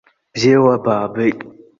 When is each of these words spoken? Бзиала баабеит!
Бзиала 0.37 0.77
баабеит! 0.87 1.43